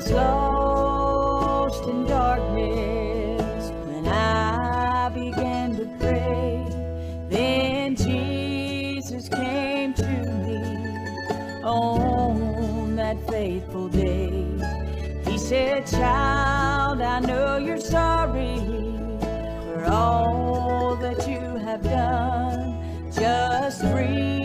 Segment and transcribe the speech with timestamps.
[0.00, 6.64] was lost in darkness when I began to pray.
[7.28, 14.32] Then Jesus came to me on that faithful day.
[15.26, 18.56] He said, Child, I know you're sorry
[19.64, 23.12] for all that you have done.
[23.12, 24.39] Just reach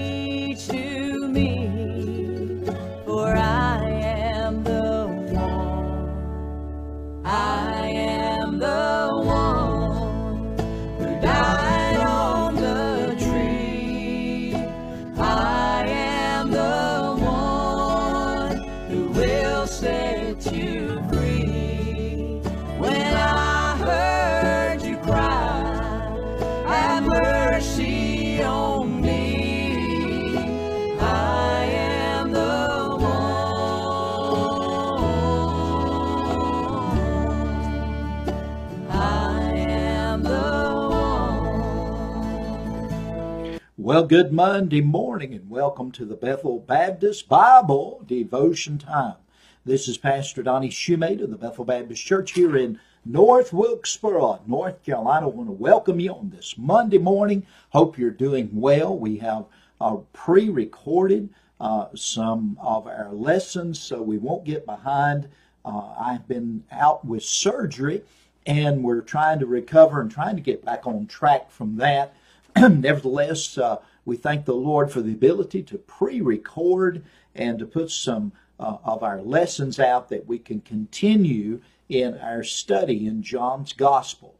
[43.85, 49.17] Well, good Monday morning and welcome to the Bethel Baptist Bible Devotion Time.
[49.63, 54.83] This is Pastor Donnie Shumate of the Bethel Baptist Church here in North Wilkesboro, North
[54.83, 55.27] Carolina.
[55.27, 57.45] I want to welcome you on this Monday morning.
[57.69, 58.97] Hope you're doing well.
[58.97, 59.45] We have
[59.79, 61.29] uh, pre recorded
[61.61, 65.29] uh, some of our lessons so we won't get behind.
[65.63, 68.01] Uh, I've been out with surgery
[68.47, 72.15] and we're trying to recover and trying to get back on track from that.
[72.69, 77.03] Nevertheless, uh, we thank the Lord for the ability to pre record
[77.33, 81.59] and to put some uh, of our lessons out that we can continue
[81.89, 84.35] in our study in John's Gospel.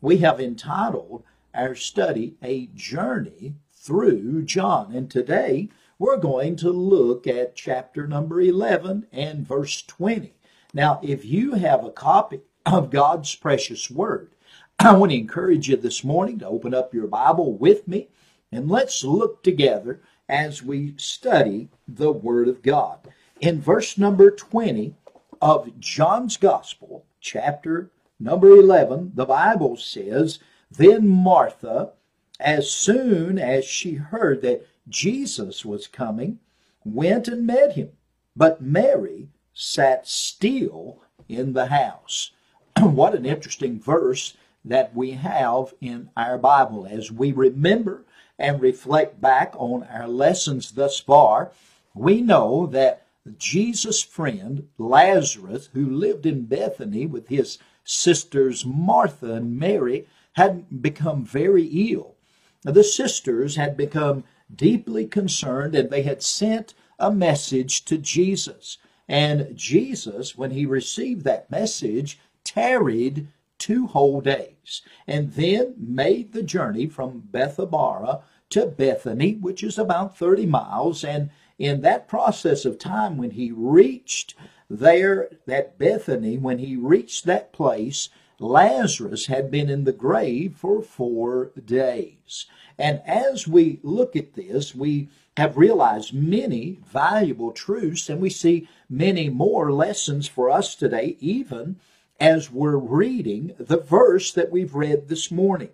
[0.00, 1.22] We have entitled
[1.54, 4.92] our study A Journey Through John.
[4.92, 10.34] And today we're going to look at chapter number 11 and verse 20.
[10.74, 14.32] Now, if you have a copy of God's precious word,
[14.82, 18.08] I want to encourage you this morning to open up your Bible with me
[18.50, 23.00] and let's look together as we study the Word of God.
[23.42, 24.94] In verse number 20
[25.42, 30.38] of John's Gospel, chapter number 11, the Bible says,
[30.70, 31.90] Then Martha,
[32.38, 36.38] as soon as she heard that Jesus was coming,
[36.86, 37.90] went and met him.
[38.34, 42.30] But Mary sat still in the house.
[42.80, 48.04] what an interesting verse that we have in our Bible as we remember
[48.38, 51.52] and reflect back on our lessons thus far.
[51.94, 53.06] We know that
[53.36, 61.24] Jesus' friend Lazarus, who lived in Bethany with his sisters Martha and Mary, had become
[61.24, 62.16] very ill.
[62.62, 68.78] The sisters had become deeply concerned and they had sent a message to Jesus.
[69.08, 73.28] And Jesus, when he received that message, tarried
[73.60, 80.18] two whole days and then made the journey from Bethabara to Bethany, which is about
[80.18, 81.04] 30 miles.
[81.04, 84.34] And in that process of time, when he reached
[84.68, 88.08] there, that Bethany, when he reached that place,
[88.40, 92.46] Lazarus had been in the grave for four days.
[92.78, 98.68] And as we look at this, we have realized many valuable truths, and we see
[98.88, 101.76] many more lessons for us today, even
[102.20, 105.70] as we're reading the verse that we've read this morning.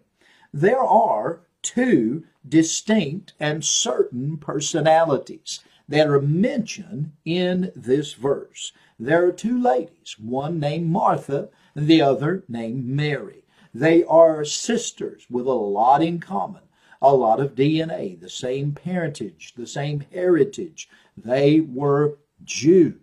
[0.54, 8.72] There are two distinct and certain personalities that are mentioned in this verse.
[8.98, 13.44] There are two ladies, one named Martha, the other named Mary.
[13.74, 16.62] They are sisters with a lot in common,
[17.02, 20.88] a lot of DNA, the same parentage, the same heritage.
[21.16, 23.00] They were Jews.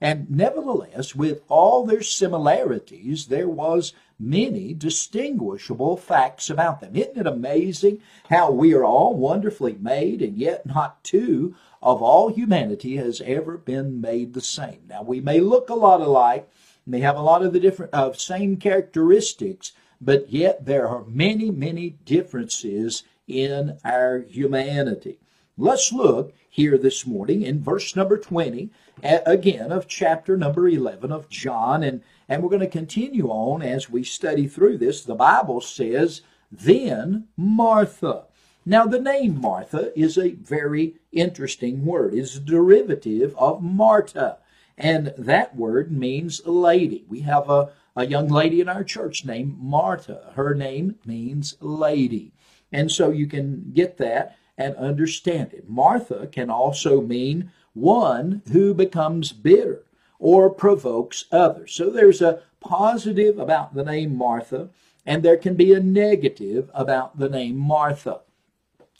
[0.00, 6.94] And nevertheless, with all their similarities, there was many distinguishable facts about them.
[6.94, 12.28] Isn't it amazing how we are all wonderfully made, and yet not two of all
[12.28, 14.82] humanity has ever been made the same?
[14.88, 16.48] Now, we may look a lot alike,
[16.86, 21.04] may have a lot of the different of uh, same characteristics, but yet there are
[21.06, 25.18] many, many differences in our humanity.
[25.60, 28.70] Let's look here this morning in verse number 20
[29.02, 33.90] again of chapter number 11 of John and and we're going to continue on as
[33.90, 35.02] we study through this.
[35.02, 36.20] The Bible says,
[36.52, 38.26] then Martha.
[38.64, 42.14] Now, the name Martha is a very interesting word.
[42.14, 44.36] It's a derivative of Marta,
[44.76, 47.04] and that word means lady.
[47.08, 50.30] We have a, a young lady in our church named Marta.
[50.36, 52.30] Her name means lady.
[52.70, 55.70] And so you can get that and understand it.
[55.70, 59.84] Martha can also mean one who becomes bitter
[60.18, 61.72] or provokes others.
[61.72, 64.68] So there's a positive about the name Martha,
[65.06, 68.20] and there can be a negative about the name Martha.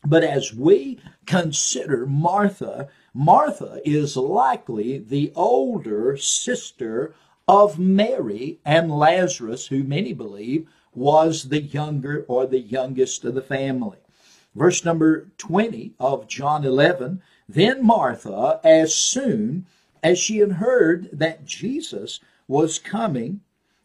[0.07, 7.15] But as we consider Martha, Martha is likely the older sister
[7.49, 13.43] of Mary and Lazarus, who many believe was the younger or the youngest of the
[13.43, 13.99] family.
[14.59, 19.67] Verse number 20 of John 11 Then Martha, as soon
[20.03, 22.19] as she had heard that Jesus
[22.49, 23.41] was coming,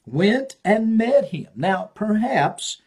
[0.07, 1.49] went and met him.
[1.55, 2.81] Now, perhaps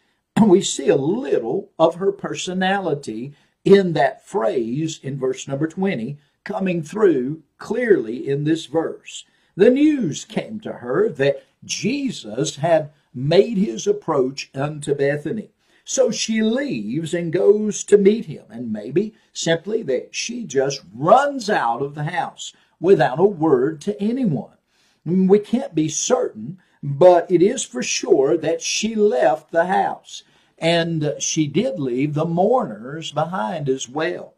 [0.45, 3.31] we see a little of her personality
[3.63, 9.23] in that phrase in verse number 20 coming through clearly in this verse.
[9.55, 15.51] The news came to her that Jesus had made his approach unto Bethany.
[15.89, 21.49] So she leaves and goes to meet him, and maybe simply that she just runs
[21.49, 24.57] out of the house without a word to anyone.
[25.07, 30.23] Mm, we can't be certain, but it is for sure that she left the house.
[30.57, 34.33] And she did leave the mourners behind as well.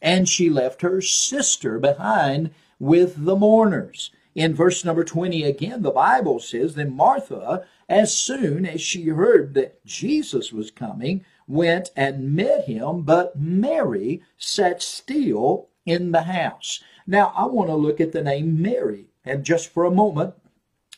[0.00, 4.10] And she left her sister behind with the mourners.
[4.34, 9.54] In verse number 20 again, the Bible says, Then Martha, as soon as she heard
[9.54, 16.82] that Jesus was coming, went and met him, but Mary sat still in the house.
[17.06, 19.06] Now, I want to look at the name Mary.
[19.24, 20.34] And just for a moment,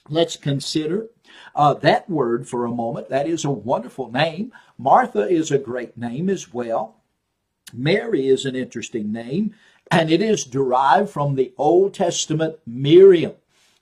[0.08, 1.08] let's consider
[1.54, 3.08] uh, that word for a moment.
[3.08, 4.52] That is a wonderful name.
[4.78, 6.96] Martha is a great name as well.
[7.72, 9.54] Mary is an interesting name,
[9.90, 13.34] and it is derived from the Old Testament Miriam,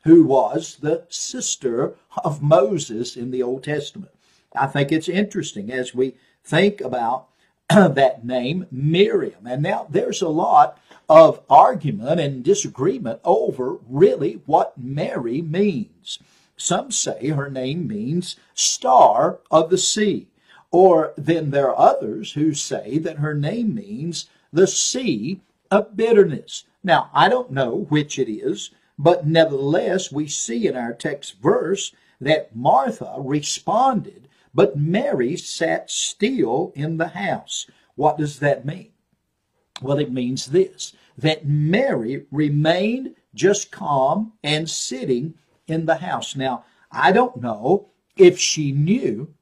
[0.05, 4.13] who was the sister of Moses in the Old Testament.
[4.55, 6.15] I think it's interesting as we
[6.45, 7.29] think about
[7.71, 9.47] that name, Miriam.
[9.47, 10.79] And now there's a lot
[11.09, 16.19] of argument and disagreement over really what Mary means.
[16.57, 20.29] Some say her name means star of the sea.
[20.71, 25.41] Or then there are others who say that her name means the sea
[25.71, 26.65] of bitterness.
[26.83, 31.93] Now, I don't know which it is, but nevertheless, we see in our text verse
[32.21, 37.67] that Martha responded, but Mary sat still in the house.
[37.97, 38.93] What does that mean?
[39.83, 45.35] Well, it means this that Mary remained just calm and sitting
[45.67, 46.35] in the house.
[46.35, 49.35] Now, I don't know if she knew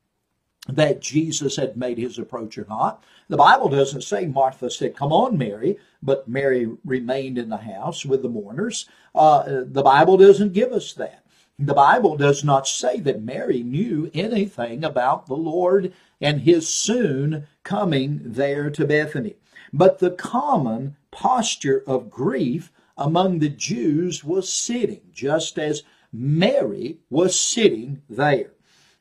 [0.69, 3.03] that Jesus had made his approach or not.
[3.33, 8.05] The Bible doesn't say Martha said, Come on, Mary, but Mary remained in the house
[8.05, 8.87] with the mourners.
[9.15, 11.25] Uh, the Bible doesn't give us that.
[11.59, 17.47] The Bible does not say that Mary knew anything about the Lord and his soon
[17.65, 19.37] coming there to Bethany.
[19.73, 27.41] But the common posture of grief among the Jews was sitting, just as Mary was
[27.41, 28.51] sitting there.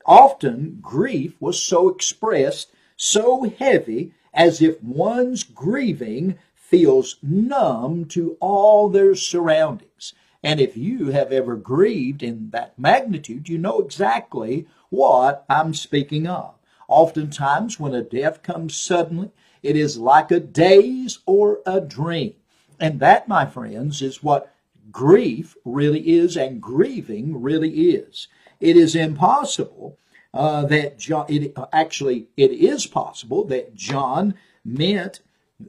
[0.06, 8.89] Often grief was so expressed, so heavy, as if one's grieving feels numb to all
[8.89, 10.13] their surroundings.
[10.44, 16.28] And if you have ever grieved in that magnitude, you know exactly what I'm speaking
[16.28, 16.56] of.
[16.88, 22.33] Oftentimes, when a death comes suddenly, it is like a daze or a dream.
[22.80, 24.54] And that, my friends, is what
[24.92, 28.28] grief really is and grieving really is.
[28.59, 29.97] It is impossible
[30.33, 35.19] uh, that John, it, actually, it is possible that John meant,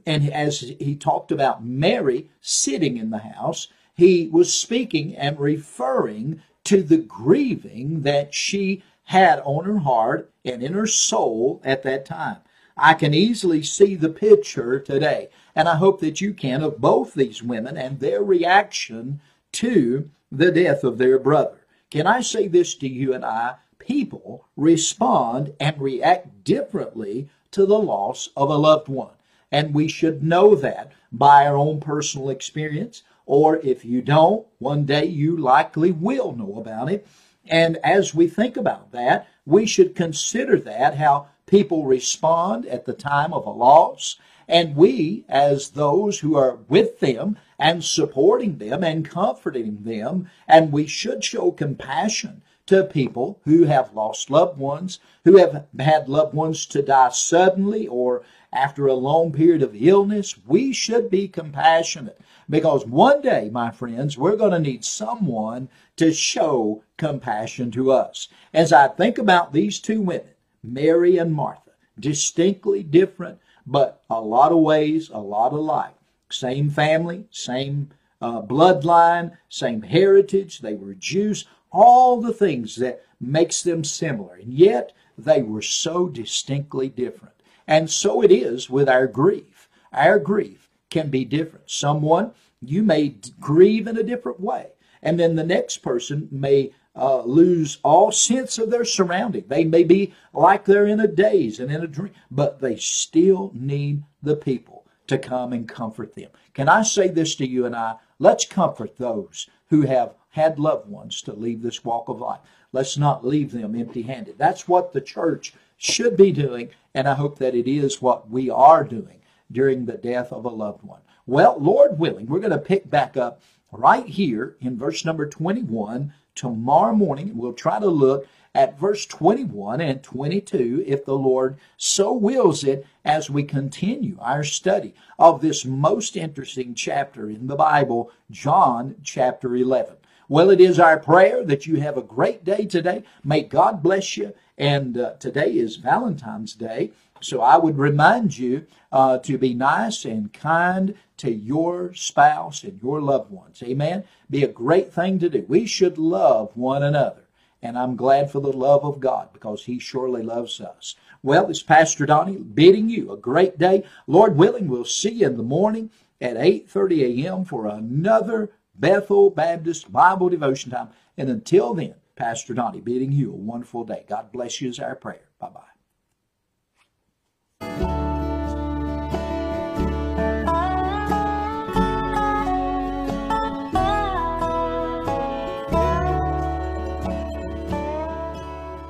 [0.05, 6.41] and as he talked about Mary sitting in the house, he was speaking and referring
[6.63, 12.05] to the grieving that she had on her heart and in her soul at that
[12.05, 12.37] time.
[12.75, 17.13] I can easily see the picture today, and I hope that you can, of both
[17.13, 19.19] these women and their reaction
[19.53, 21.59] to the death of their brother.
[21.91, 23.55] Can I say this to you and I?
[23.85, 29.11] People respond and react differently to the loss of a loved one.
[29.51, 34.85] And we should know that by our own personal experience, or if you don't, one
[34.85, 37.05] day you likely will know about it.
[37.45, 42.93] And as we think about that, we should consider that how people respond at the
[42.93, 44.15] time of a loss.
[44.47, 50.71] And we, as those who are with them and supporting them and comforting them, and
[50.71, 56.33] we should show compassion to people who have lost loved ones, who have had loved
[56.33, 60.35] ones to die suddenly or after a long period of illness.
[60.45, 66.13] We should be compassionate because one day, my friends, we're going to need someone to
[66.13, 68.27] show compassion to us.
[68.53, 70.29] As I think about these two women,
[70.63, 75.95] Mary and Martha, distinctly different, but a lot of ways, a lot alike.
[76.29, 77.89] Same family, same
[78.21, 80.59] uh, bloodline, same heritage.
[80.59, 81.45] They were Jews.
[81.73, 87.33] All the things that makes them similar, and yet they were so distinctly different.
[87.67, 89.67] And so it is with our grief.
[89.91, 91.69] Our grief can be different.
[91.69, 94.67] Someone you may grieve in a different way,
[95.01, 99.45] and then the next person may uh, lose all sense of their surrounding.
[99.47, 103.51] They may be like they're in a daze and in a dream, but they still
[103.53, 106.29] need the people to come and comfort them.
[106.53, 107.95] Can I say this to you and I?
[108.19, 112.39] Let's comfort those who have had loved ones to leave this walk of life.
[112.71, 114.39] Let's not leave them empty handed.
[114.39, 118.49] That's what the church should be doing, and I hope that it is what we
[118.49, 119.21] are doing
[119.51, 121.01] during the death of a loved one.
[121.27, 126.11] Well, Lord willing, we're going to pick back up right here in verse number 21
[126.33, 127.37] tomorrow morning.
[127.37, 132.87] We'll try to look at verse 21 and 22 if the Lord so wills it
[133.05, 139.55] as we continue our study of this most interesting chapter in the Bible, John chapter
[139.55, 139.95] 11.
[140.33, 143.03] Well, it is our prayer that you have a great day today.
[143.23, 144.33] May God bless you.
[144.57, 146.89] And uh, today is Valentine's Day.
[147.21, 152.81] So I would remind you uh, to be nice and kind to your spouse and
[152.81, 153.61] your loved ones.
[153.61, 154.05] Amen.
[154.27, 155.45] Be a great thing to do.
[155.47, 157.25] We should love one another.
[157.61, 160.95] And I'm glad for the love of God because He surely loves us.
[161.21, 163.83] Well, it's Pastor Donnie bidding you a great day.
[164.07, 167.45] Lord willing, we'll see you in the morning at 8:30 a.m.
[167.45, 170.89] for another Bethel Baptist Bible devotion time.
[171.17, 174.05] And until then, Pastor Donnie bidding you a wonderful day.
[174.07, 175.29] God bless you is our prayer.
[175.39, 175.61] Bye bye.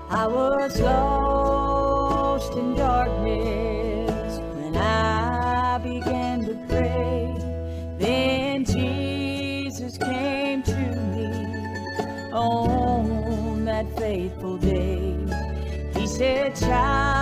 [0.10, 1.23] I was lost
[16.24, 17.12] He said,